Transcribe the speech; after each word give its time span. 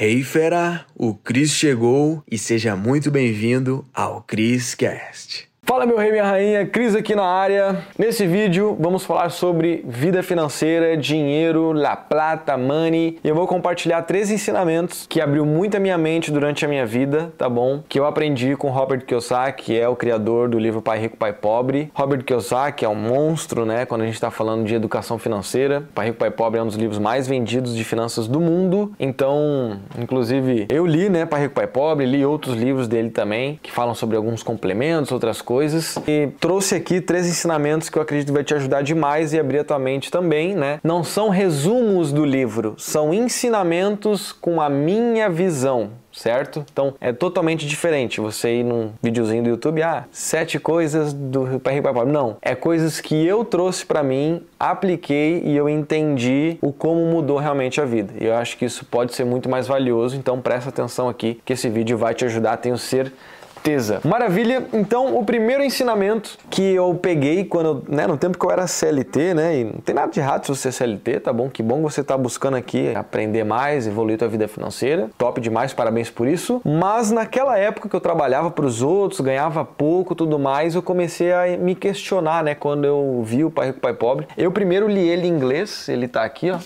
Hey 0.00 0.22
fera, 0.22 0.86
o 0.94 1.12
Cris 1.12 1.50
chegou 1.50 2.22
e 2.30 2.38
seja 2.38 2.76
muito 2.76 3.10
bem-vindo 3.10 3.84
ao 3.92 4.22
Cris 4.22 4.72
Cast. 4.72 5.47
Fala 5.68 5.84
meu 5.84 5.98
rei, 5.98 6.10
minha 6.10 6.24
rainha, 6.24 6.66
Cris 6.66 6.94
aqui 6.94 7.14
na 7.14 7.26
área. 7.26 7.84
Nesse 7.98 8.26
vídeo 8.26 8.74
vamos 8.80 9.04
falar 9.04 9.28
sobre 9.28 9.84
vida 9.86 10.22
financeira, 10.22 10.96
dinheiro, 10.96 11.72
la 11.72 11.94
plata, 11.94 12.56
money. 12.56 13.18
E 13.22 13.28
eu 13.28 13.34
vou 13.34 13.46
compartilhar 13.46 14.00
três 14.00 14.30
ensinamentos 14.30 15.04
que 15.06 15.20
abriu 15.20 15.44
muito 15.44 15.76
a 15.76 15.80
minha 15.80 15.98
mente 15.98 16.32
durante 16.32 16.64
a 16.64 16.68
minha 16.68 16.86
vida, 16.86 17.34
tá 17.36 17.50
bom? 17.50 17.82
Que 17.86 18.00
eu 18.00 18.06
aprendi 18.06 18.56
com 18.56 18.70
Robert 18.70 19.04
Kiyosaki, 19.04 19.64
que 19.64 19.78
é 19.78 19.86
o 19.86 19.94
criador 19.94 20.48
do 20.48 20.58
livro 20.58 20.80
Pai 20.80 21.00
Rico, 21.00 21.18
Pai 21.18 21.34
Pobre. 21.34 21.92
Robert 21.94 22.24
Kiyosaki 22.24 22.86
é 22.86 22.88
um 22.88 22.94
monstro, 22.94 23.66
né? 23.66 23.84
Quando 23.84 24.00
a 24.00 24.04
gente 24.06 24.14
está 24.14 24.30
falando 24.30 24.64
de 24.64 24.74
educação 24.74 25.18
financeira. 25.18 25.82
Pai 25.94 26.06
Rico, 26.06 26.18
Pai 26.18 26.30
Pobre 26.30 26.58
é 26.58 26.62
um 26.62 26.66
dos 26.66 26.76
livros 26.76 26.98
mais 26.98 27.28
vendidos 27.28 27.76
de 27.76 27.84
finanças 27.84 28.26
do 28.26 28.40
mundo. 28.40 28.94
Então, 28.98 29.78
inclusive, 29.98 30.66
eu 30.70 30.86
li, 30.86 31.10
né? 31.10 31.26
Pai 31.26 31.42
Rico, 31.42 31.54
Pai 31.54 31.66
Pobre, 31.66 32.06
li 32.06 32.24
outros 32.24 32.56
livros 32.56 32.88
dele 32.88 33.10
também, 33.10 33.60
que 33.62 33.70
falam 33.70 33.94
sobre 33.94 34.16
alguns 34.16 34.42
complementos, 34.42 35.12
outras 35.12 35.42
coisas 35.42 35.57
coisas 35.58 35.96
e 36.06 36.28
trouxe 36.38 36.76
aqui 36.76 37.00
três 37.00 37.26
ensinamentos 37.26 37.88
que 37.88 37.98
eu 37.98 38.02
acredito 38.02 38.32
vai 38.32 38.44
te 38.44 38.54
ajudar 38.54 38.80
demais 38.80 39.32
e 39.32 39.40
abrir 39.40 39.58
a 39.58 39.64
tua 39.64 39.76
mente 39.76 40.08
também, 40.08 40.54
né? 40.54 40.78
Não 40.84 41.02
são 41.02 41.30
resumos 41.30 42.12
do 42.12 42.24
livro, 42.24 42.76
são 42.78 43.12
ensinamentos 43.12 44.30
com 44.30 44.60
a 44.60 44.70
minha 44.70 45.28
visão 45.28 45.90
certo? 46.10 46.64
Então 46.72 46.94
é 47.00 47.12
totalmente 47.12 47.64
diferente 47.64 48.20
você 48.20 48.56
ir 48.56 48.64
num 48.64 48.90
videozinho 49.00 49.44
do 49.44 49.50
YouTube, 49.50 49.80
ah, 49.82 50.04
sete 50.10 50.58
coisas 50.58 51.12
do 51.12 51.60
Pai 51.60 51.74
Rico. 51.74 52.04
Não, 52.06 52.36
é 52.42 52.56
coisas 52.56 53.00
que 53.00 53.24
eu 53.24 53.44
trouxe 53.44 53.86
para 53.86 54.02
mim, 54.02 54.42
apliquei 54.58 55.40
e 55.44 55.56
eu 55.56 55.68
entendi 55.68 56.58
o 56.60 56.72
como 56.72 57.06
mudou 57.06 57.38
realmente 57.38 57.80
a 57.80 57.84
vida. 57.84 58.14
E 58.20 58.26
eu 58.26 58.34
acho 58.34 58.56
que 58.56 58.64
isso 58.64 58.84
pode 58.84 59.14
ser 59.14 59.24
muito 59.24 59.48
mais 59.48 59.68
valioso, 59.68 60.16
então 60.16 60.40
presta 60.40 60.70
atenção 60.70 61.08
aqui 61.08 61.40
que 61.44 61.52
esse 61.52 61.68
vídeo 61.68 61.96
vai 61.96 62.14
te 62.14 62.24
ajudar, 62.24 62.56
tenho 62.56 62.76
certeza 62.76 63.37
certeza. 63.58 64.00
Maravilha. 64.04 64.66
Então, 64.72 65.16
o 65.16 65.24
primeiro 65.24 65.62
ensinamento 65.62 66.38
que 66.48 66.62
eu 66.62 66.94
peguei 66.94 67.44
quando, 67.44 67.84
né, 67.88 68.06
no 68.06 68.16
tempo 68.16 68.38
que 68.38 68.44
eu 68.44 68.50
era 68.50 68.66
CLT, 68.66 69.34
né, 69.34 69.58
e 69.58 69.64
não 69.64 69.80
tem 69.80 69.94
nada 69.94 70.10
de 70.10 70.20
errado 70.20 70.44
se 70.44 70.54
você 70.54 70.68
é 70.68 70.72
CLT, 70.72 71.20
tá 71.20 71.32
bom? 71.32 71.48
Que 71.48 71.62
bom 71.62 71.82
você 71.82 72.02
tá 72.02 72.16
buscando 72.16 72.56
aqui 72.56 72.94
aprender 72.94 73.44
mais, 73.44 73.86
evoluir 73.86 74.18
tua 74.18 74.28
vida 74.28 74.48
financeira. 74.48 75.10
Top 75.18 75.40
demais, 75.40 75.74
parabéns 75.74 76.10
por 76.10 76.26
isso. 76.26 76.60
Mas 76.64 77.10
naquela 77.10 77.58
época 77.58 77.88
que 77.88 77.96
eu 77.96 78.00
trabalhava 78.00 78.50
para 78.50 78.64
os 78.64 78.82
outros, 78.82 79.20
ganhava 79.20 79.64
pouco, 79.64 80.14
tudo 80.14 80.38
mais, 80.38 80.74
eu 80.74 80.82
comecei 80.82 81.32
a 81.32 81.56
me 81.56 81.74
questionar, 81.74 82.44
né, 82.44 82.54
quando 82.54 82.84
eu 82.84 83.22
vi 83.24 83.44
o 83.44 83.50
Pai 83.50 83.68
Rico, 83.68 83.80
Pai 83.80 83.94
Pobre. 83.94 84.26
Eu 84.36 84.52
primeiro 84.52 84.88
li 84.88 85.06
ele 85.06 85.26
em 85.26 85.30
inglês, 85.30 85.88
ele 85.88 86.06
tá 86.06 86.24
aqui, 86.24 86.50
ó 86.50 86.58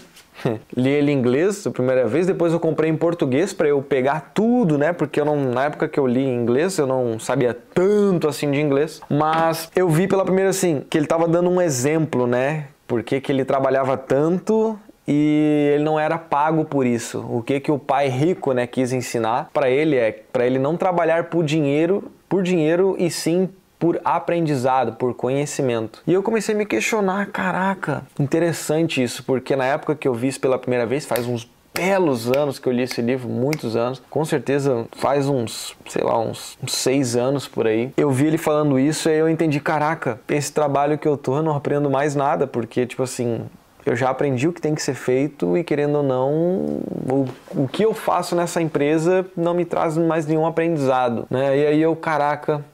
li 0.77 0.91
ele 0.91 1.12
em 1.12 1.19
inglês 1.19 1.67
a 1.67 1.71
primeira 1.71 2.07
vez, 2.07 2.27
depois 2.27 2.53
eu 2.53 2.61
comprei 2.61 2.91
em 2.91 2.97
português 2.97 3.53
para 3.53 3.69
eu 3.69 3.83
pegar 3.83 4.33
tudo, 4.35 4.79
né? 4.79 4.93
Porque 4.93 5.21
eu 5.21 5.25
não, 5.25 5.37
na 5.37 5.65
época 5.65 5.89
que 5.89 5.99
eu 5.99 6.07
li 6.07 6.25
em 6.25 6.34
inglês, 6.34 6.79
eu 6.79 6.87
não 6.87 7.19
sabia 7.19 7.57
tanto 7.75 8.29
assim 8.29 8.51
de 8.51 8.61
inglês, 8.61 9.01
mas 9.09 9.71
eu 9.75 9.89
vi 9.89 10.07
pela 10.07 10.25
primeira 10.25 10.51
assim 10.51 10.84
que 10.89 10.99
ele 10.99 11.05
estava 11.05 11.27
dando 11.29 11.51
um 11.51 11.61
exemplo, 11.61 12.27
né? 12.27 12.67
Porque 12.87 13.21
que 13.21 13.33
ele 13.33 13.45
trabalhava 13.45 13.97
tanto 13.97 14.79
e 15.07 15.73
ele 15.75 15.84
não 15.84 15.99
era 15.99 16.19
pago 16.19 16.65
por 16.65 16.87
isso. 16.87 17.25
O 17.29 17.43
que 17.43 17.59
que 17.61 17.73
o 17.73 17.79
pai 17.79 18.09
rico, 18.09 18.53
né, 18.53 18.67
quis 18.67 18.93
ensinar 18.93 19.51
para 19.53 19.69
ele 19.71 19.97
é 19.97 20.12
para 20.33 20.47
ele 20.47 20.59
não 20.59 20.77
trabalhar 20.77 21.25
por 21.25 21.45
dinheiro, 21.45 22.11
por 22.29 22.43
dinheiro 22.43 22.97
e 22.99 23.11
sim 23.11 23.49
por 23.83 24.00
aprendizado, 24.05 24.92
por 24.92 25.12
conhecimento. 25.12 26.05
E 26.06 26.12
eu 26.12 26.22
comecei 26.22 26.55
a 26.55 26.58
me 26.58 26.64
questionar, 26.64 27.27
caraca, 27.33 28.05
interessante 28.16 29.02
isso, 29.02 29.25
porque 29.25 29.56
na 29.56 29.64
época 29.64 29.97
que 29.97 30.06
eu 30.06 30.14
vi 30.14 30.28
isso 30.28 30.38
pela 30.38 30.56
primeira 30.56 30.86
vez, 30.86 31.05
faz 31.05 31.27
uns 31.27 31.50
belos 31.75 32.30
anos 32.30 32.60
que 32.60 32.69
eu 32.69 32.72
li 32.72 32.83
esse 32.83 33.03
livro, 33.03 33.28
muitos 33.28 33.75
anos, 33.75 34.00
com 34.08 34.25
certeza 34.25 34.86
faz 34.92 35.28
uns, 35.28 35.75
sei 35.88 36.05
lá, 36.05 36.16
uns, 36.16 36.56
uns, 36.62 36.72
seis 36.77 37.16
anos 37.16 37.48
por 37.48 37.66
aí. 37.66 37.92
Eu 37.97 38.12
vi 38.12 38.28
ele 38.28 38.38
falando 38.38 38.78
isso 38.78 39.10
e 39.10 39.19
eu 39.19 39.28
entendi, 39.28 39.58
caraca, 39.58 40.20
esse 40.28 40.53
trabalho 40.53 40.97
que 40.97 41.08
eu 41.08 41.16
tô, 41.16 41.38
eu 41.38 41.42
não 41.42 41.56
aprendo 41.56 41.91
mais 41.91 42.15
nada, 42.15 42.47
porque, 42.47 42.87
tipo 42.87 43.03
assim, 43.03 43.41
eu 43.84 43.97
já 43.97 44.10
aprendi 44.10 44.47
o 44.47 44.53
que 44.53 44.60
tem 44.60 44.76
que 44.76 44.82
ser 44.82 44.94
feito 44.94 45.56
e, 45.56 45.65
querendo 45.65 45.97
ou 45.97 46.03
não, 46.04 46.31
o, 46.31 47.26
o 47.56 47.66
que 47.66 47.84
eu 47.84 47.92
faço 47.92 48.37
nessa 48.37 48.62
empresa 48.62 49.26
não 49.37 49.54
me 49.54 49.65
traz 49.65 49.98
mais 49.98 50.25
nenhum 50.25 50.47
aprendizado, 50.47 51.26
né? 51.28 51.59
E 51.59 51.66
aí 51.66 51.82
eu, 51.82 51.97
caraca, 51.97 52.65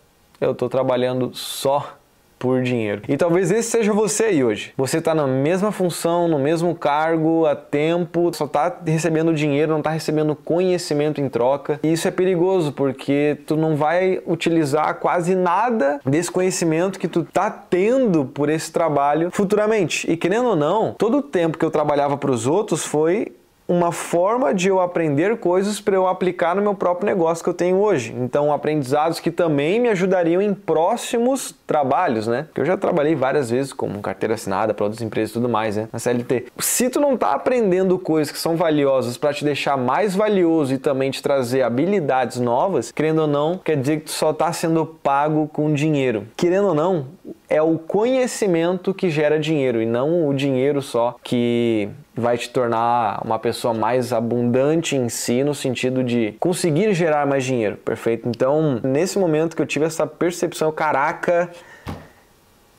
eu 0.41 0.53
estou 0.53 0.69
trabalhando 0.69 1.31
só 1.34 1.99
por 2.38 2.62
dinheiro. 2.62 3.03
E 3.09 3.16
talvez 3.16 3.50
esse 3.50 3.71
seja 3.71 3.93
você 3.93 4.25
aí 4.25 4.44
hoje. 4.44 4.72
Você 4.76 4.99
está 4.99 5.15
na 5.15 5.26
mesma 5.26 5.72
função, 5.72 6.28
no 6.28 6.38
mesmo 6.38 6.75
cargo, 6.75 7.47
há 7.47 7.56
tempo, 7.56 8.31
só 8.32 8.44
está 8.44 8.78
recebendo 8.87 9.34
dinheiro, 9.34 9.72
não 9.72 9.78
está 9.78 9.91
recebendo 9.91 10.37
conhecimento 10.37 11.21
em 11.21 11.28
troca. 11.28 11.81
E 11.82 11.93
isso 11.93 12.06
é 12.06 12.10
perigoso 12.10 12.72
porque 12.72 13.38
tu 13.47 13.56
não 13.56 13.77
vai 13.77 14.22
utilizar 14.27 14.94
quase 15.00 15.34
nada 15.34 16.00
desse 16.06 16.31
conhecimento 16.31 16.98
que 16.98 17.09
tu 17.09 17.25
tá 17.25 17.50
tendo 17.50 18.25
por 18.25 18.48
esse 18.48 18.71
trabalho 18.71 19.31
futuramente. 19.32 20.10
E 20.10 20.16
querendo 20.16 20.50
ou 20.50 20.56
não, 20.56 20.94
todo 20.97 21.19
o 21.19 21.22
tempo 21.22 21.59
que 21.59 21.65
eu 21.65 21.71
trabalhava 21.71 22.16
para 22.16 22.31
os 22.31 22.47
outros 22.47 22.84
foi 22.84 23.32
uma 23.68 23.92
forma 23.92 24.54
de 24.54 24.68
eu 24.68 24.80
aprender 24.80 25.36
coisas 25.36 25.78
para 25.78 25.94
eu 25.94 26.08
aplicar 26.08 26.56
no 26.56 26.62
meu 26.62 26.74
próprio 26.74 27.06
negócio 27.06 27.44
que 27.44 27.50
eu 27.50 27.54
tenho 27.54 27.76
hoje. 27.76 28.16
Então, 28.18 28.50
aprendizados 28.50 29.20
que 29.20 29.30
também 29.30 29.78
me 29.78 29.90
ajudariam 29.90 30.40
em 30.40 30.54
próximos 30.54 31.54
trabalhos, 31.66 32.26
né? 32.26 32.44
Porque 32.44 32.62
eu 32.62 32.64
já 32.64 32.78
trabalhei 32.78 33.14
várias 33.14 33.50
vezes 33.50 33.74
como 33.74 34.00
carteira 34.00 34.34
assinada 34.34 34.72
para 34.72 34.86
outras 34.86 35.02
empresas 35.02 35.30
e 35.30 35.34
tudo 35.34 35.50
mais, 35.50 35.76
né? 35.76 35.86
Na 35.92 35.98
CLT. 35.98 36.46
Se 36.58 36.88
tu 36.88 36.98
não 36.98 37.14
tá 37.14 37.32
aprendendo 37.32 37.98
coisas 37.98 38.32
que 38.32 38.38
são 38.38 38.56
valiosas 38.56 39.18
para 39.18 39.34
te 39.34 39.44
deixar 39.44 39.76
mais 39.76 40.16
valioso 40.16 40.72
e 40.72 40.78
também 40.78 41.10
te 41.10 41.22
trazer 41.22 41.60
habilidades 41.60 42.40
novas, 42.40 42.90
querendo 42.90 43.20
ou 43.20 43.26
não, 43.26 43.58
quer 43.58 43.76
dizer 43.76 43.98
que 43.98 44.06
tu 44.06 44.12
só 44.12 44.32
tá 44.32 44.50
sendo 44.50 44.86
pago 44.86 45.46
com 45.52 45.74
dinheiro. 45.74 46.26
Querendo 46.36 46.68
ou 46.68 46.74
não, 46.74 47.06
é 47.48 47.62
o 47.62 47.78
conhecimento 47.78 48.92
que 48.92 49.09
gera 49.09 49.38
dinheiro 49.38 49.81
e 49.81 49.86
não 49.86 50.28
o 50.28 50.34
dinheiro 50.34 50.82
só 50.82 51.16
que 51.22 51.88
vai 52.14 52.36
te 52.36 52.50
tornar 52.50 53.22
uma 53.25 53.38
pessoa 53.38 53.72
mais 53.72 54.12
abundante 54.12 54.97
em 54.97 55.09
si, 55.09 55.42
no 55.42 55.54
sentido 55.54 56.04
de 56.04 56.32
conseguir 56.38 56.92
gerar 56.92 57.26
mais 57.26 57.44
dinheiro, 57.44 57.76
perfeito? 57.76 58.28
Então, 58.28 58.81
nesse 58.82 59.19
momento 59.19 59.56
que 59.56 59.62
eu 59.62 59.66
tive 59.66 59.86
essa 59.86 60.06
percepção, 60.06 60.70
caraca, 60.70 61.50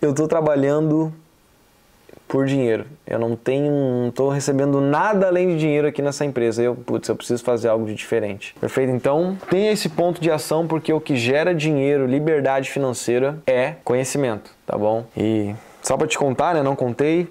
eu 0.02 0.12
estou 0.12 0.28
trabalhando 0.28 1.12
por 2.30 2.46
dinheiro. 2.46 2.86
Eu 3.08 3.18
não 3.18 3.36
tenho, 3.36 3.72
não 3.72 4.10
estou 4.10 4.30
recebendo 4.30 4.80
nada 4.80 5.28
além 5.28 5.48
de 5.50 5.58
dinheiro 5.58 5.88
aqui 5.88 6.00
nessa 6.00 6.24
empresa. 6.24 6.62
Eu, 6.62 6.76
putz, 6.76 7.10
eu 7.10 7.16
preciso 7.16 7.44
fazer 7.44 7.68
algo 7.68 7.88
de 7.88 7.96
diferente. 7.96 8.56
Perfeito? 8.62 8.92
Então, 8.94 9.36
tenha 9.50 9.72
esse 9.72 9.90
ponto 9.90 10.22
de 10.22 10.30
ação 10.30 10.68
porque 10.68 10.94
o 10.94 11.02
que 11.02 11.16
gera 11.16 11.54
dinheiro, 11.54 12.06
liberdade 12.06 12.70
financeira 12.70 13.40
é 13.48 13.74
conhecimento, 13.84 14.52
tá 14.66 14.78
bom? 14.78 15.06
E 15.18 15.56
só 15.82 15.98
para 15.98 16.08
te 16.08 16.20
contar, 16.20 16.54
né, 16.54 16.62
não 16.62 16.76
contei, 16.76 17.28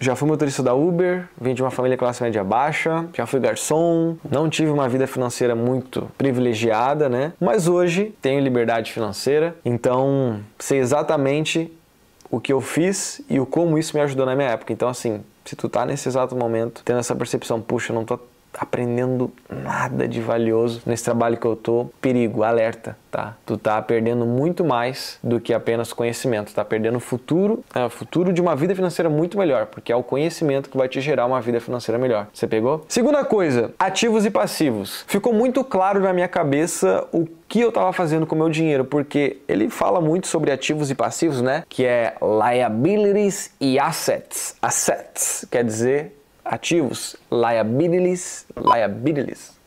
já 0.00 0.14
fui 0.14 0.28
motorista 0.28 0.62
da 0.62 0.74
Uber, 0.74 1.28
vim 1.40 1.54
de 1.54 1.62
uma 1.62 1.70
família 1.70 1.98
classe 1.98 2.22
média 2.22 2.42
baixa, 2.44 3.04
já 3.12 3.26
fui 3.26 3.40
garçom, 3.40 4.16
não 4.30 4.48
tive 4.48 4.70
uma 4.70 4.88
vida 4.88 5.06
financeira 5.06 5.54
muito 5.54 6.08
privilegiada, 6.16 7.08
né? 7.08 7.32
Mas 7.40 7.66
hoje 7.66 8.14
tenho 8.22 8.40
liberdade 8.40 8.92
financeira, 8.92 9.56
então 9.64 10.40
sei 10.58 10.78
exatamente 10.78 11.72
o 12.30 12.40
que 12.40 12.52
eu 12.52 12.60
fiz 12.60 13.20
e 13.28 13.40
o 13.40 13.46
como 13.46 13.78
isso 13.78 13.96
me 13.96 14.02
ajudou 14.02 14.26
na 14.26 14.36
minha 14.36 14.50
época. 14.50 14.72
Então, 14.72 14.88
assim, 14.88 15.22
se 15.44 15.56
tu 15.56 15.68
tá 15.68 15.86
nesse 15.86 16.08
exato 16.08 16.36
momento 16.36 16.82
tendo 16.84 16.98
essa 16.98 17.14
percepção, 17.14 17.60
puxa, 17.60 17.92
eu 17.92 17.94
não 17.94 18.04
tô 18.04 18.18
aprendendo 18.58 19.32
nada 19.48 20.08
de 20.08 20.20
valioso 20.20 20.82
nesse 20.84 21.04
trabalho 21.04 21.36
que 21.36 21.46
eu 21.46 21.54
tô, 21.54 21.86
perigo, 22.00 22.42
alerta, 22.42 22.96
tá? 23.10 23.36
Tu 23.46 23.56
tá 23.56 23.80
perdendo 23.80 24.26
muito 24.26 24.64
mais 24.64 25.18
do 25.22 25.40
que 25.40 25.54
apenas 25.54 25.92
conhecimento, 25.92 26.52
tá 26.52 26.64
perdendo 26.64 26.96
o 26.96 27.00
futuro, 27.00 27.64
é, 27.74 27.84
o 27.84 27.90
futuro 27.90 28.32
de 28.32 28.40
uma 28.40 28.56
vida 28.56 28.74
financeira 28.74 29.08
muito 29.08 29.38
melhor, 29.38 29.66
porque 29.66 29.92
é 29.92 29.96
o 29.96 30.02
conhecimento 30.02 30.68
que 30.68 30.76
vai 30.76 30.88
te 30.88 31.00
gerar 31.00 31.26
uma 31.26 31.40
vida 31.40 31.60
financeira 31.60 31.98
melhor. 31.98 32.26
Você 32.32 32.46
pegou? 32.46 32.84
Segunda 32.88 33.24
coisa, 33.24 33.72
ativos 33.78 34.26
e 34.26 34.30
passivos. 34.30 35.04
Ficou 35.06 35.32
muito 35.32 35.62
claro 35.62 36.00
na 36.00 36.12
minha 36.12 36.28
cabeça 36.28 37.06
o 37.12 37.26
que 37.48 37.60
eu 37.60 37.70
estava 37.70 37.92
fazendo 37.92 38.26
com 38.26 38.34
o 38.34 38.38
meu 38.38 38.50
dinheiro, 38.50 38.84
porque 38.84 39.38
ele 39.48 39.70
fala 39.70 40.00
muito 40.00 40.26
sobre 40.26 40.50
ativos 40.50 40.90
e 40.90 40.94
passivos, 40.94 41.40
né? 41.40 41.64
Que 41.68 41.84
é 41.84 42.14
liabilities 42.20 43.50
e 43.60 43.78
assets. 43.78 44.54
Assets 44.60 45.46
quer 45.50 45.64
dizer 45.64 46.17
ativos, 46.48 47.16
liabilities, 47.30 48.46
liabilities. 48.56 49.57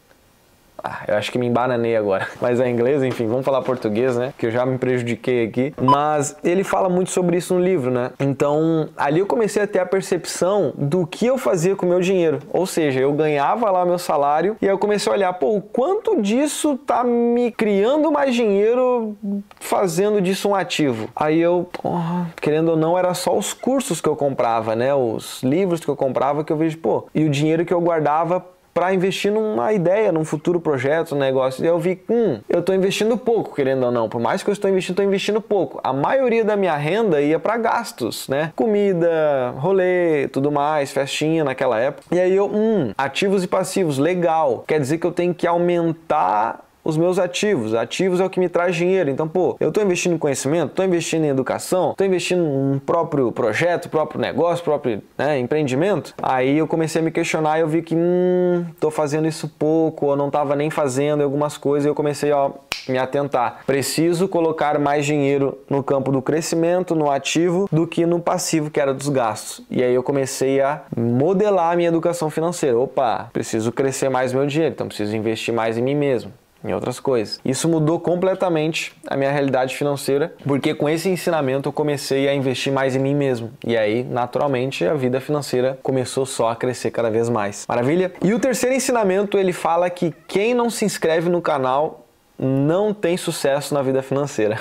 Ah, 0.84 1.04
eu 1.08 1.16
acho 1.16 1.32
que 1.32 1.38
me 1.38 1.48
embananei 1.48 1.96
agora. 1.96 2.28
Mas 2.42 2.60
é 2.60 2.70
inglês, 2.70 3.04
enfim, 3.04 3.28
vamos 3.28 3.46
falar 3.46 3.62
português, 3.62 4.16
né? 4.18 4.34
Que 4.38 4.48
eu 4.48 4.52
já 4.52 4.66
me 4.66 4.78
prejudiquei 4.78 5.46
aqui. 5.46 5.74
Mas 5.82 6.36
ele 6.44 6.64
fala 6.64 6.90
muito 6.90 7.12
sobre 7.12 7.38
isso 7.38 7.54
no 7.54 7.60
livro, 7.60 7.92
né? 7.92 8.12
Então, 8.20 8.90
ali 8.98 9.20
eu 9.20 9.26
comecei 9.26 9.62
a 9.62 9.68
ter 9.68 9.80
a 9.80 9.86
percepção 9.86 10.74
do 10.76 11.06
que 11.06 11.26
eu 11.26 11.38
fazia 11.38 11.76
com 11.76 11.86
o 11.86 11.90
meu 11.90 12.00
dinheiro. 12.00 12.40
Ou 12.52 12.66
seja, 12.66 13.00
eu 13.00 13.14
ganhava 13.14 13.70
lá 13.70 13.86
meu 13.86 14.00
salário 14.00 14.58
e 14.62 14.66
aí 14.66 14.72
eu 14.72 14.78
comecei 14.78 15.12
a 15.12 15.16
olhar, 15.16 15.34
pô, 15.34 15.56
o 15.56 15.62
quanto 15.62 16.22
disso 16.22 16.78
tá 16.78 17.04
me 17.04 17.52
criando 17.52 18.12
mais 18.12 18.34
dinheiro 18.34 19.16
fazendo 19.60 20.22
disso 20.22 20.50
um 20.50 20.56
ativo? 20.56 21.10
Aí 21.16 21.40
eu, 21.40 21.70
porra, 21.72 22.30
querendo 22.42 22.70
ou 22.70 22.78
não, 22.78 22.98
era 22.98 23.14
só 23.14 23.38
os 23.38 23.54
cursos 23.54 24.02
que 24.02 24.10
eu 24.10 24.16
comprava, 24.16 24.76
né? 24.76 24.94
Os 24.94 25.44
livros 25.44 25.82
que 25.82 25.90
eu 25.90 25.96
comprava 25.96 26.44
que 26.44 26.52
eu 26.52 26.58
vejo, 26.58 26.78
pô, 26.78 27.08
e 27.14 27.24
o 27.24 27.30
dinheiro 27.30 27.66
que 27.66 27.74
eu 27.74 27.82
guardava 27.82 28.44
para 28.74 28.94
investir 28.94 29.32
numa 29.32 29.74
ideia, 29.74 30.12
num 30.12 30.24
futuro 30.24 30.60
projeto, 30.60 31.16
um 31.16 31.20
negócio. 31.20 31.64
E 31.64 31.68
eu 31.68 31.80
vi, 31.80 32.02
hum, 32.10 32.40
eu 32.48 32.60
estou 32.60 32.74
investindo 32.74 33.18
pouco, 33.18 33.54
querendo 33.56 33.86
ou 33.86 33.92
não. 33.92 34.08
Por 34.08 34.22
mais 34.22 34.44
que 34.44 34.50
eu 34.50 34.54
estou 34.54 34.70
investindo, 34.70 34.94
estou 34.94 35.06
investindo 35.06 35.42
pouco. 35.42 35.80
A 35.84 35.94
maioria 35.94 36.44
da 36.44 36.56
minha 36.56 36.76
renda 36.76 37.22
ia 37.22 37.40
para 37.40 37.58
gastos, 37.58 38.28
né? 38.28 38.52
Comida, 38.56 39.54
rolê, 39.58 40.28
tudo 40.30 40.52
mais, 40.52 40.92
festinha 40.92 41.44
naquela 41.44 41.80
época. 41.80 42.04
E 42.12 42.20
aí 42.20 42.36
eu, 42.36 42.46
hum, 42.46 42.94
ativos 42.98 43.44
e 43.44 43.48
passivos, 43.48 43.98
legal. 43.98 44.64
Quer 44.68 44.80
dizer 44.80 44.98
que 44.98 45.06
eu 45.06 45.12
tenho 45.12 45.34
que 45.34 45.46
aumentar 45.46 46.71
os 46.84 46.98
meus 46.98 47.20
ativos. 47.20 47.74
Ativos 47.74 48.20
é 48.20 48.26
o 48.26 48.30
que 48.30 48.40
me 48.40 48.50
traz 48.50 48.76
dinheiro. 48.76 49.10
Então, 49.10 49.28
pô, 49.28 49.56
eu 49.60 49.70
estou 49.70 49.84
investindo 49.84 50.14
em 50.14 50.18
conhecimento, 50.18 50.72
estou 50.72 50.86
investindo 50.86 51.26
em 51.26 51.30
educação, 51.30 51.92
estou 51.92 52.06
investindo 52.06 52.44
em 52.44 52.76
um 52.76 52.80
próprio 52.80 53.32
projeto, 53.32 53.90
próprio 53.90 54.20
negócio, 54.20 54.64
próprio 54.64 55.02
né, 55.18 55.40
empreendimento. 55.40 56.14
Aí 56.22 56.58
eu 56.58 56.68
comecei 56.68 57.02
a 57.02 57.04
me 57.04 57.12
questionar 57.12 57.58
e 57.58 57.62
eu 57.62 57.68
vi 57.68 57.82
que, 57.82 57.96
hum, 57.96 58.66
tô 58.80 58.90
fazendo 58.90 59.28
isso 59.28 59.48
pouco, 59.48 60.08
ou 60.08 60.16
não 60.16 60.28
estava 60.28 60.56
nem 60.56 60.70
fazendo 60.70 61.24
algumas 61.24 61.58
coisas. 61.58 61.86
E 61.86 61.90
eu 61.90 61.96
comecei 61.96 62.32
a 62.32 62.52
me 62.88 62.98
atentar. 62.98 63.62
Preciso 63.66 64.28
colocar 64.28 64.80
mais 64.80 65.06
dinheiro 65.06 65.58
no 65.70 65.84
campo 65.84 66.12
do 66.12 66.22
crescimento, 66.22 66.96
no 66.96 67.12
ativo, 67.12 67.68
do 67.72 67.86
que 67.86 68.06
no 68.06 68.20
passivo, 68.20 68.70
que 68.70 68.80
era 68.80 68.94
dos 68.94 69.10
gastos. 69.10 69.64
E 69.70 69.84
aí 69.84 69.94
eu 69.94 70.04
comecei 70.04 70.62
a 70.62 70.82
modelar 70.96 71.74
a 71.74 71.76
minha 71.76 71.90
educação 71.90 72.30
financeira. 72.30 72.78
Opa, 72.78 73.30
preciso 73.32 73.72
crescer 73.72 74.10
mais 74.10 74.34
meu 74.34 74.46
dinheiro, 74.46 74.74
então 74.74 74.88
preciso 74.88 75.16
investir 75.16 75.54
mais 75.54 75.78
em 75.78 75.82
mim 75.82 75.96
mesmo 75.96 76.32
em 76.64 76.74
outras 76.74 77.00
coisas. 77.00 77.40
Isso 77.44 77.68
mudou 77.68 78.00
completamente 78.00 78.94
a 79.08 79.18
minha 79.18 79.32
realidade 79.32 79.76
financeira, 79.76 80.34
porque 80.46 80.74
com 80.74 80.88
esse 80.88 81.10
ensinamento 81.10 81.70
eu 81.70 81.74
comecei 81.74 82.28
a 82.28 82.34
investir 82.34 82.72
mais 82.72 82.96
em 82.96 83.00
mim 83.00 83.16
mesmo. 83.16 83.52
E 83.66 83.78
aí, 83.78 84.04
naturalmente, 84.04 84.86
a 84.86 84.94
vida 84.94 85.20
financeira 85.20 85.80
começou 85.82 86.26
só 86.26 86.50
a 86.50 86.56
crescer 86.56 86.92
cada 86.92 87.10
vez 87.10 87.30
mais. 87.30 87.66
Maravilha? 87.68 88.12
E 88.24 88.34
o 88.34 88.40
terceiro 88.40 88.76
ensinamento, 88.76 89.38
ele 89.38 89.54
fala 89.54 89.90
que 89.90 90.14
quem 90.28 90.54
não 90.54 90.70
se 90.70 90.86
inscreve 90.86 91.30
no 91.30 91.42
canal 91.42 92.06
não 92.38 92.94
tem 92.94 93.18
sucesso 93.18 93.74
na 93.74 93.82
vida 93.82 94.02
financeira. 94.02 94.60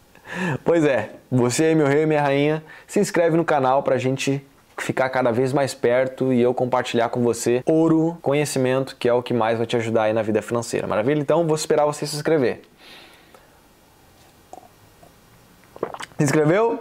pois 0.64 0.84
é, 0.84 1.10
você, 1.30 1.74
meu 1.74 1.86
rei 1.86 2.02
e 2.02 2.06
minha 2.06 2.22
rainha, 2.22 2.62
se 2.86 2.98
inscreve 3.00 3.36
no 3.36 3.44
canal 3.44 3.82
pra 3.82 3.98
gente 3.98 4.44
ficar 4.82 5.08
cada 5.10 5.30
vez 5.30 5.52
mais 5.52 5.74
perto 5.74 6.32
e 6.32 6.40
eu 6.40 6.54
compartilhar 6.54 7.08
com 7.08 7.22
você 7.22 7.62
ouro, 7.66 8.18
conhecimento, 8.22 8.96
que 8.96 9.08
é 9.08 9.12
o 9.12 9.22
que 9.22 9.34
mais 9.34 9.58
vai 9.58 9.66
te 9.66 9.76
ajudar 9.76 10.04
aí 10.04 10.12
na 10.12 10.22
vida 10.22 10.42
financeira. 10.42 10.86
Maravilha? 10.86 11.20
Então 11.20 11.46
vou 11.46 11.54
esperar 11.54 11.84
você 11.86 12.06
se 12.06 12.16
inscrever. 12.16 12.62
Se 16.18 16.24
inscreveu? 16.24 16.80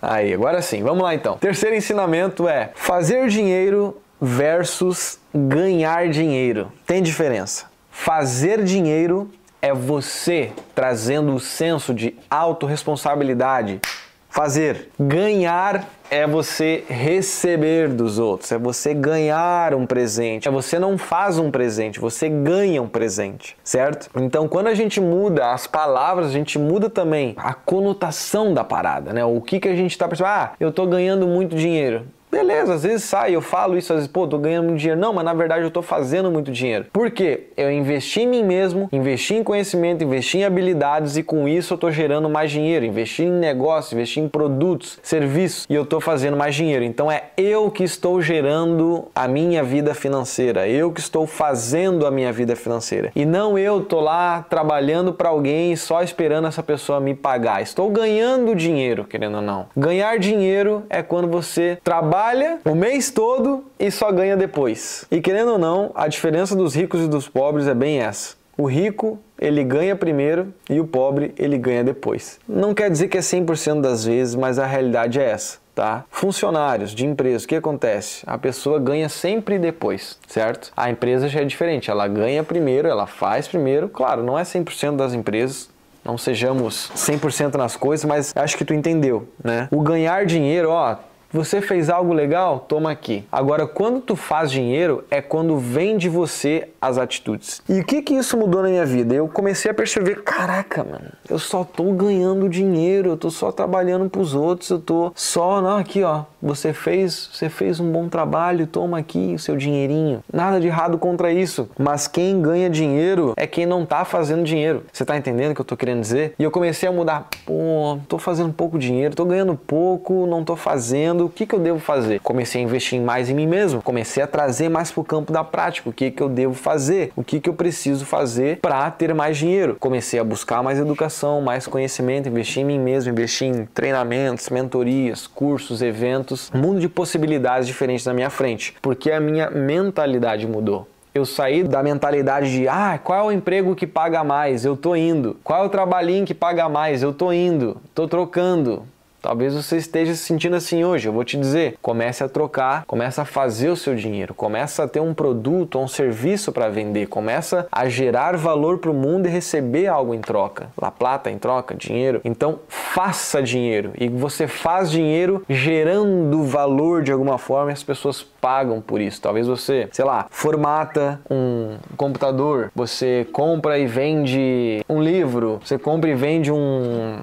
Aí, 0.00 0.32
agora 0.32 0.62
sim. 0.62 0.82
Vamos 0.82 1.02
lá 1.02 1.14
então. 1.14 1.36
Terceiro 1.36 1.76
ensinamento 1.76 2.48
é 2.48 2.70
fazer 2.74 3.28
dinheiro 3.28 4.00
versus 4.20 5.18
ganhar 5.34 6.08
dinheiro. 6.08 6.72
Tem 6.86 7.02
diferença. 7.02 7.66
Fazer 7.90 8.64
dinheiro 8.64 9.30
é 9.60 9.74
você 9.74 10.52
trazendo 10.74 11.34
o 11.34 11.40
senso 11.40 11.92
de 11.92 12.16
autorresponsabilidade. 12.30 13.80
Fazer. 14.30 14.90
Ganhar 14.98 15.88
é 16.08 16.24
você 16.26 16.84
receber 16.88 17.88
dos 17.88 18.18
outros, 18.18 18.50
é 18.52 18.58
você 18.58 18.94
ganhar 18.94 19.74
um 19.74 19.84
presente. 19.84 20.46
É 20.46 20.50
você 20.50 20.78
não 20.78 20.96
faz 20.96 21.36
um 21.36 21.50
presente, 21.50 22.00
você 22.00 22.28
ganha 22.28 22.80
um 22.80 22.88
presente, 22.88 23.56
certo? 23.62 24.08
Então, 24.16 24.46
quando 24.48 24.68
a 24.68 24.74
gente 24.74 25.00
muda 25.00 25.50
as 25.50 25.66
palavras, 25.66 26.28
a 26.28 26.32
gente 26.32 26.58
muda 26.58 26.88
também 26.88 27.34
a 27.36 27.52
conotação 27.52 28.54
da 28.54 28.62
parada, 28.62 29.12
né? 29.12 29.24
O 29.24 29.40
que 29.40 29.58
que 29.58 29.68
a 29.68 29.74
gente 29.74 29.90
está 29.90 30.08
pensando? 30.08 30.28
Ah, 30.28 30.52
eu 30.60 30.70
estou 30.70 30.86
ganhando 30.86 31.26
muito 31.26 31.56
dinheiro. 31.56 32.06
Beleza, 32.30 32.74
às 32.74 32.84
vezes 32.84 33.04
sai, 33.04 33.34
eu 33.34 33.42
falo 33.42 33.76
isso, 33.76 33.92
às 33.92 33.98
vezes, 33.98 34.10
pô, 34.12 34.26
tô 34.26 34.38
ganhando 34.38 34.66
muito 34.66 34.78
dinheiro. 34.78 35.00
Não, 35.00 35.12
mas 35.12 35.24
na 35.24 35.34
verdade 35.34 35.64
eu 35.64 35.70
tô 35.70 35.82
fazendo 35.82 36.30
muito 36.30 36.52
dinheiro. 36.52 36.86
Por 36.92 37.10
quê? 37.10 37.48
Eu 37.56 37.70
investi 37.70 38.20
em 38.20 38.28
mim 38.28 38.44
mesmo, 38.44 38.88
investi 38.92 39.34
em 39.34 39.42
conhecimento, 39.42 40.04
investi 40.04 40.38
em 40.38 40.44
habilidades 40.44 41.16
e 41.16 41.22
com 41.24 41.48
isso 41.48 41.74
eu 41.74 41.78
tô 41.78 41.90
gerando 41.90 42.28
mais 42.28 42.52
dinheiro. 42.52 42.84
Investi 42.84 43.24
em 43.24 43.32
negócio, 43.32 43.94
investi 43.94 44.20
em 44.20 44.28
produtos, 44.28 44.98
serviços 45.02 45.66
e 45.68 45.74
eu 45.74 45.84
tô 45.84 46.00
fazendo 46.00 46.36
mais 46.36 46.54
dinheiro. 46.54 46.84
Então 46.84 47.10
é 47.10 47.24
eu 47.36 47.68
que 47.68 47.82
estou 47.82 48.22
gerando 48.22 49.08
a 49.14 49.26
minha 49.26 49.64
vida 49.64 49.92
financeira, 49.92 50.68
eu 50.68 50.92
que 50.92 51.00
estou 51.00 51.26
fazendo 51.26 52.06
a 52.06 52.10
minha 52.10 52.32
vida 52.32 52.54
financeira. 52.54 53.10
E 53.16 53.24
não 53.24 53.58
eu 53.58 53.82
tô 53.82 53.98
lá 54.00 54.46
trabalhando 54.48 55.12
para 55.12 55.30
alguém 55.30 55.74
só 55.74 56.00
esperando 56.00 56.46
essa 56.46 56.62
pessoa 56.62 57.00
me 57.00 57.14
pagar. 57.14 57.60
Estou 57.60 57.90
ganhando 57.90 58.54
dinheiro, 58.54 59.04
querendo 59.04 59.36
ou 59.36 59.42
não. 59.42 59.66
Ganhar 59.76 60.16
dinheiro 60.18 60.84
é 60.88 61.02
quando 61.02 61.26
você 61.26 61.78
trabalha 61.82 62.19
trabalha 62.20 62.58
o 62.66 62.74
mês 62.74 63.10
todo 63.10 63.64
e 63.78 63.90
só 63.90 64.12
ganha 64.12 64.36
depois. 64.36 65.06
E 65.10 65.22
querendo 65.22 65.52
ou 65.52 65.58
não, 65.58 65.90
a 65.94 66.06
diferença 66.06 66.54
dos 66.54 66.74
ricos 66.74 67.00
e 67.00 67.08
dos 67.08 67.26
pobres 67.26 67.66
é 67.66 67.74
bem 67.74 68.00
essa. 68.00 68.34
O 68.58 68.66
rico, 68.66 69.18
ele 69.38 69.64
ganha 69.64 69.96
primeiro 69.96 70.52
e 70.68 70.78
o 70.78 70.86
pobre, 70.86 71.32
ele 71.38 71.56
ganha 71.56 71.82
depois. 71.82 72.38
Não 72.46 72.74
quer 72.74 72.90
dizer 72.90 73.08
que 73.08 73.16
é 73.16 73.22
100% 73.22 73.80
das 73.80 74.04
vezes, 74.04 74.34
mas 74.34 74.58
a 74.58 74.66
realidade 74.66 75.18
é 75.18 75.30
essa. 75.30 75.58
Tá? 75.74 76.04
Funcionários 76.10 76.94
de 76.94 77.06
empresa, 77.06 77.46
o 77.46 77.48
que 77.48 77.56
acontece? 77.56 78.22
A 78.26 78.36
pessoa 78.36 78.78
ganha 78.78 79.08
sempre 79.08 79.58
depois, 79.58 80.18
certo? 80.28 80.70
A 80.76 80.90
empresa 80.90 81.26
já 81.26 81.40
é 81.40 81.44
diferente, 81.44 81.90
ela 81.90 82.06
ganha 82.06 82.44
primeiro, 82.44 82.86
ela 82.86 83.06
faz 83.06 83.48
primeiro. 83.48 83.88
Claro, 83.88 84.22
não 84.22 84.38
é 84.38 84.42
100% 84.42 84.96
das 84.96 85.14
empresas, 85.14 85.70
não 86.04 86.18
sejamos 86.18 86.90
100% 86.94 87.54
nas 87.54 87.76
coisas, 87.76 88.04
mas 88.04 88.36
acho 88.36 88.58
que 88.58 88.64
tu 88.64 88.74
entendeu, 88.74 89.26
né? 89.42 89.68
O 89.70 89.80
ganhar 89.80 90.26
dinheiro, 90.26 90.68
ó, 90.68 90.96
você 91.32 91.60
fez 91.60 91.88
algo 91.88 92.12
legal? 92.12 92.60
Toma 92.68 92.90
aqui. 92.90 93.24
Agora, 93.30 93.66
quando 93.66 94.00
tu 94.00 94.16
faz 94.16 94.50
dinheiro, 94.50 95.04
é 95.10 95.22
quando 95.22 95.56
vem 95.58 95.96
de 95.96 96.08
você 96.08 96.68
as 96.80 96.98
atitudes. 96.98 97.62
E 97.68 97.80
o 97.80 97.84
que 97.84 98.02
que 98.02 98.14
isso 98.14 98.36
mudou 98.36 98.62
na 98.62 98.68
minha 98.68 98.86
vida? 98.86 99.14
Eu 99.14 99.28
comecei 99.28 99.70
a 99.70 99.74
perceber, 99.74 100.22
caraca, 100.22 100.82
mano, 100.82 101.10
eu 101.28 101.38
só 101.38 101.62
tô 101.62 101.92
ganhando 101.92 102.48
dinheiro, 102.48 103.10
eu 103.10 103.16
tô 103.16 103.30
só 103.30 103.52
trabalhando 103.52 104.08
pros 104.08 104.34
outros, 104.34 104.70
eu 104.70 104.80
tô 104.80 105.12
só, 105.14 105.60
não, 105.60 105.76
aqui 105.76 106.02
ó, 106.02 106.22
você 106.40 106.72
fez, 106.72 107.30
você 107.32 107.48
fez 107.48 107.78
um 107.80 107.92
bom 107.92 108.08
trabalho, 108.08 108.66
toma 108.66 108.98
aqui 108.98 109.34
o 109.34 109.38
seu 109.38 109.56
dinheirinho. 109.56 110.24
Nada 110.32 110.58
de 110.58 110.66
errado 110.66 110.98
contra 110.98 111.32
isso, 111.32 111.68
mas 111.78 112.08
quem 112.08 112.40
ganha 112.40 112.70
dinheiro 112.70 113.34
é 113.36 113.46
quem 113.46 113.66
não 113.66 113.84
tá 113.84 114.04
fazendo 114.04 114.42
dinheiro. 114.42 114.84
Você 114.92 115.04
tá 115.04 115.16
entendendo 115.16 115.52
o 115.52 115.54
que 115.54 115.60
eu 115.60 115.64
tô 115.64 115.76
querendo 115.76 116.00
dizer? 116.00 116.34
E 116.38 116.42
eu 116.42 116.50
comecei 116.50 116.88
a 116.88 116.92
mudar, 116.92 117.28
pô, 117.44 117.98
tô 118.08 118.18
fazendo 118.18 118.52
pouco 118.52 118.78
dinheiro, 118.78 119.14
tô 119.14 119.24
ganhando 119.24 119.54
pouco, 119.54 120.26
não 120.26 120.44
tô 120.44 120.56
fazendo 120.56 121.19
o 121.26 121.28
que, 121.28 121.46
que 121.46 121.54
eu 121.54 121.58
devo 121.58 121.78
fazer? 121.78 122.20
Comecei 122.20 122.60
a 122.60 122.64
investir 122.64 123.00
mais 123.00 123.28
em 123.28 123.34
mim 123.34 123.46
mesmo, 123.46 123.82
comecei 123.82 124.22
a 124.22 124.26
trazer 124.26 124.68
mais 124.68 124.90
para 124.90 125.00
o 125.00 125.04
campo 125.04 125.32
da 125.32 125.44
prática, 125.44 125.88
o 125.88 125.92
que, 125.92 126.10
que 126.10 126.22
eu 126.22 126.28
devo 126.28 126.54
fazer, 126.54 127.12
o 127.16 127.22
que, 127.22 127.40
que 127.40 127.48
eu 127.48 127.54
preciso 127.54 128.04
fazer 128.04 128.58
para 128.58 128.90
ter 128.90 129.14
mais 129.14 129.36
dinheiro. 129.36 129.76
Comecei 129.78 130.18
a 130.18 130.24
buscar 130.24 130.62
mais 130.62 130.78
educação, 130.78 131.40
mais 131.40 131.66
conhecimento, 131.66 132.28
investir 132.28 132.62
em 132.62 132.66
mim 132.66 132.78
mesmo, 132.78 133.12
investir 133.12 133.48
em 133.48 133.66
treinamentos, 133.66 134.48
mentorias, 134.48 135.26
cursos, 135.26 135.82
eventos, 135.82 136.50
um 136.54 136.58
mundo 136.58 136.80
de 136.80 136.88
possibilidades 136.88 137.66
diferentes 137.66 138.04
na 138.04 138.12
minha 138.12 138.30
frente, 138.30 138.74
porque 138.80 139.10
a 139.10 139.20
minha 139.20 139.50
mentalidade 139.50 140.46
mudou. 140.46 140.86
Eu 141.12 141.26
saí 141.26 141.64
da 141.64 141.82
mentalidade 141.82 142.52
de 142.52 142.68
ah, 142.68 142.98
qual 143.02 143.18
é 143.18 143.22
o 143.24 143.32
emprego 143.32 143.74
que 143.74 143.84
paga 143.84 144.22
mais? 144.22 144.64
Eu 144.64 144.76
tô 144.76 144.94
indo. 144.94 145.36
Qual 145.42 145.64
é 145.64 145.66
o 145.66 145.68
trabalhinho 145.68 146.24
que 146.24 146.34
paga 146.34 146.68
mais? 146.68 147.02
Eu 147.02 147.12
tô 147.12 147.32
indo. 147.32 147.80
Tô 147.92 148.06
trocando. 148.06 148.84
Talvez 149.20 149.54
você 149.54 149.76
esteja 149.76 150.14
se 150.14 150.22
sentindo 150.22 150.56
assim 150.56 150.84
hoje. 150.84 151.08
Eu 151.08 151.12
vou 151.12 151.24
te 151.24 151.36
dizer, 151.36 151.76
comece 151.82 152.24
a 152.24 152.28
trocar, 152.28 152.84
comece 152.86 153.20
a 153.20 153.24
fazer 153.24 153.68
o 153.68 153.76
seu 153.76 153.94
dinheiro, 153.94 154.34
comece 154.34 154.80
a 154.80 154.88
ter 154.88 155.00
um 155.00 155.14
produto 155.14 155.76
ou 155.76 155.84
um 155.84 155.88
serviço 155.88 156.52
para 156.52 156.68
vender, 156.68 157.06
comece 157.06 157.64
a 157.70 157.88
gerar 157.88 158.36
valor 158.36 158.78
para 158.78 158.90
o 158.90 158.94
mundo 158.94 159.26
e 159.26 159.30
receber 159.30 159.86
algo 159.86 160.14
em 160.14 160.20
troca. 160.20 160.68
La 160.80 160.90
plata 160.90 161.30
em 161.30 161.38
troca, 161.38 161.74
dinheiro. 161.74 162.20
Então, 162.24 162.60
faça 162.68 163.42
dinheiro 163.42 163.92
e 163.98 164.08
você 164.08 164.46
faz 164.46 164.90
dinheiro 164.90 165.44
gerando 165.48 166.42
valor 166.44 167.02
de 167.02 167.12
alguma 167.12 167.38
forma 167.38 167.70
e 167.70 167.72
as 167.72 167.82
pessoas 167.82 168.22
pagam 168.22 168.80
por 168.80 169.00
isso. 169.00 169.20
Talvez 169.20 169.46
você, 169.46 169.88
sei 169.92 170.04
lá, 170.04 170.26
formata 170.30 171.20
um 171.30 171.76
computador, 171.96 172.70
você 172.74 173.26
compra 173.32 173.78
e 173.78 173.86
vende 173.86 174.84
um 174.88 175.02
livro, 175.02 175.60
você 175.64 175.78
compra 175.78 176.10
e 176.10 176.14
vende 176.14 176.50
um 176.50 177.20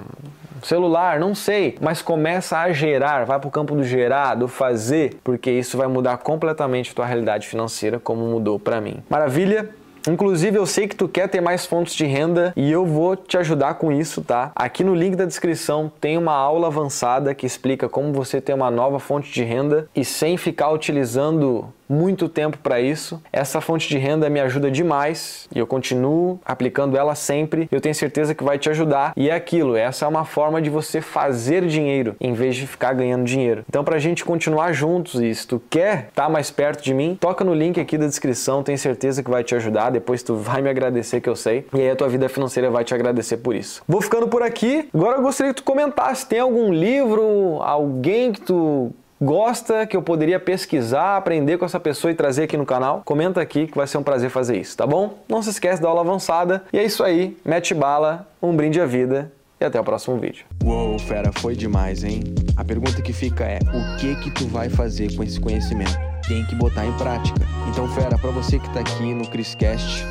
celular, 0.66 1.18
não 1.18 1.34
sei, 1.34 1.76
mas 1.80 2.02
começa 2.02 2.58
a 2.58 2.72
gerar, 2.72 3.24
vai 3.24 3.38
para 3.38 3.48
o 3.48 3.50
campo 3.50 3.74
do 3.74 3.84
gerar, 3.84 4.34
do 4.34 4.48
fazer, 4.48 5.18
porque 5.22 5.50
isso 5.50 5.76
vai 5.76 5.86
mudar 5.86 6.18
completamente 6.18 6.90
a 6.90 6.94
tua 6.94 7.06
realidade 7.06 7.46
financeira, 7.46 7.98
como 7.98 8.26
mudou 8.26 8.58
para 8.58 8.80
mim. 8.80 9.02
Maravilha? 9.08 9.70
Inclusive, 10.08 10.56
eu 10.56 10.64
sei 10.64 10.88
que 10.88 10.96
tu 10.96 11.06
quer 11.06 11.28
ter 11.28 11.40
mais 11.40 11.66
fontes 11.66 11.94
de 11.94 12.06
renda 12.06 12.52
e 12.56 12.70
eu 12.70 12.86
vou 12.86 13.14
te 13.14 13.36
ajudar 13.36 13.74
com 13.74 13.92
isso, 13.92 14.22
tá? 14.22 14.52
Aqui 14.54 14.82
no 14.82 14.94
link 14.94 15.16
da 15.16 15.26
descrição 15.26 15.92
tem 16.00 16.16
uma 16.16 16.32
aula 16.32 16.68
avançada 16.68 17.34
que 17.34 17.44
explica 17.44 17.88
como 17.88 18.12
você 18.12 18.40
ter 18.40 18.54
uma 18.54 18.70
nova 18.70 18.98
fonte 18.98 19.30
de 19.30 19.42
renda 19.42 19.88
e 19.94 20.04
sem 20.04 20.36
ficar 20.36 20.70
utilizando 20.70 21.72
muito 21.88 22.28
tempo 22.28 22.58
para 22.58 22.80
isso. 22.80 23.22
Essa 23.32 23.60
fonte 23.60 23.88
de 23.88 23.98
renda 23.98 24.28
me 24.28 24.40
ajuda 24.40 24.70
demais 24.70 25.48
e 25.54 25.58
eu 25.58 25.66
continuo 25.66 26.40
aplicando 26.44 26.96
ela 26.96 27.14
sempre. 27.14 27.68
Eu 27.70 27.80
tenho 27.80 27.94
certeza 27.94 28.34
que 28.34 28.44
vai 28.44 28.58
te 28.58 28.68
ajudar. 28.70 29.12
E 29.16 29.30
é 29.30 29.34
aquilo, 29.34 29.76
essa 29.76 30.04
é 30.04 30.08
uma 30.08 30.24
forma 30.24 30.60
de 30.60 30.70
você 30.70 31.00
fazer 31.00 31.66
dinheiro 31.66 32.16
em 32.20 32.32
vez 32.32 32.56
de 32.56 32.66
ficar 32.66 32.92
ganhando 32.92 33.24
dinheiro. 33.24 33.64
Então, 33.68 33.84
para 33.84 33.96
a 33.96 33.98
gente 33.98 34.24
continuar 34.24 34.72
juntos 34.72 35.20
e 35.20 35.34
se 35.34 35.46
tu 35.46 35.60
quer 35.70 36.08
estar 36.08 36.24
tá 36.24 36.28
mais 36.28 36.50
perto 36.50 36.82
de 36.82 36.92
mim, 36.92 37.16
toca 37.18 37.44
no 37.44 37.54
link 37.54 37.80
aqui 37.80 37.96
da 37.96 38.06
descrição, 38.06 38.62
tenho 38.62 38.78
certeza 38.78 39.22
que 39.22 39.30
vai 39.30 39.42
te 39.42 39.54
ajudar. 39.54 39.90
Depois 39.90 40.22
tu 40.22 40.34
vai 40.36 40.62
me 40.62 40.68
agradecer, 40.68 41.20
que 41.20 41.28
eu 41.28 41.36
sei. 41.36 41.66
E 41.74 41.80
aí 41.80 41.90
a 41.90 41.96
tua 41.96 42.08
vida 42.08 42.28
financeira 42.28 42.70
vai 42.70 42.84
te 42.84 42.94
agradecer 42.94 43.38
por 43.38 43.54
isso. 43.54 43.82
Vou 43.86 44.00
ficando 44.00 44.28
por 44.28 44.42
aqui. 44.42 44.88
Agora 44.92 45.18
eu 45.18 45.22
gostaria 45.22 45.52
que 45.52 45.62
tu 45.62 45.64
comentasse: 45.64 46.26
tem 46.26 46.40
algum 46.40 46.72
livro, 46.72 47.60
alguém 47.62 48.32
que 48.32 48.40
tu 48.40 48.92
gosta 49.20 49.86
que 49.86 49.96
eu 49.96 50.02
poderia 50.02 50.38
pesquisar, 50.38 51.16
aprender 51.16 51.58
com 51.58 51.64
essa 51.64 51.80
pessoa 51.80 52.10
e 52.10 52.14
trazer 52.14 52.44
aqui 52.44 52.56
no 52.56 52.66
canal, 52.66 53.02
comenta 53.04 53.40
aqui 53.40 53.66
que 53.66 53.76
vai 53.76 53.86
ser 53.86 53.98
um 53.98 54.02
prazer 54.02 54.30
fazer 54.30 54.56
isso, 54.58 54.76
tá 54.76 54.86
bom? 54.86 55.18
Não 55.28 55.42
se 55.42 55.50
esquece 55.50 55.82
da 55.82 55.88
aula 55.88 56.00
avançada. 56.00 56.64
E 56.72 56.78
é 56.78 56.84
isso 56.84 57.02
aí, 57.02 57.36
mete 57.44 57.74
bala, 57.74 58.26
um 58.42 58.54
brinde 58.54 58.80
à 58.80 58.86
vida 58.86 59.32
e 59.60 59.64
até 59.64 59.80
o 59.80 59.84
próximo 59.84 60.18
vídeo. 60.18 60.44
Uou, 60.62 60.98
fera, 60.98 61.32
foi 61.32 61.56
demais, 61.56 62.04
hein? 62.04 62.22
A 62.56 62.64
pergunta 62.64 63.02
que 63.02 63.12
fica 63.12 63.44
é: 63.44 63.58
o 63.58 63.98
que 63.98 64.14
que 64.16 64.30
tu 64.30 64.46
vai 64.46 64.68
fazer 64.68 65.14
com 65.16 65.22
esse 65.22 65.40
conhecimento? 65.40 65.96
Tem 66.26 66.44
que 66.46 66.54
botar 66.54 66.84
em 66.84 66.92
prática. 66.92 67.40
Então, 67.68 67.88
fera, 67.88 68.18
para 68.18 68.30
você 68.30 68.58
que 68.58 68.72
tá 68.72 68.80
aqui 68.80 69.14
no 69.14 69.26
Criscast, 69.28 70.04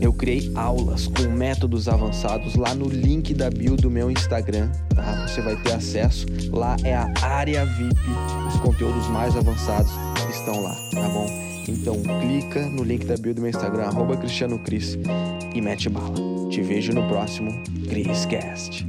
eu 0.00 0.12
criei 0.12 0.50
aulas 0.54 1.06
com 1.06 1.22
métodos 1.30 1.88
avançados 1.88 2.54
lá 2.54 2.74
no 2.74 2.88
link 2.88 3.34
da 3.34 3.50
bio 3.50 3.76
do 3.76 3.90
meu 3.90 4.10
Instagram, 4.10 4.70
tá? 4.94 5.26
Você 5.26 5.40
vai 5.40 5.56
ter 5.56 5.72
acesso. 5.72 6.26
Lá 6.50 6.76
é 6.84 6.94
a 6.94 7.12
área 7.22 7.64
VIP. 7.64 8.00
Os 8.48 8.60
conteúdos 8.60 9.06
mais 9.08 9.36
avançados 9.36 9.90
estão 10.30 10.62
lá, 10.62 10.74
tá 10.92 11.08
bom? 11.08 11.26
Então 11.68 11.96
clica 12.20 12.66
no 12.66 12.82
link 12.82 13.04
da 13.04 13.16
bio 13.16 13.34
do 13.34 13.42
meu 13.42 13.50
Instagram, 13.50 13.84
arroba 13.84 14.16
Cristiano 14.16 14.58
Cris, 14.58 14.98
e 15.54 15.60
mete 15.60 15.88
bala. 15.88 16.14
Te 16.50 16.62
vejo 16.62 16.92
no 16.92 17.06
próximo 17.08 17.52
CrisCast. 17.88 18.86